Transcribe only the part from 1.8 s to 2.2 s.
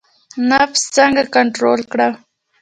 کړو؟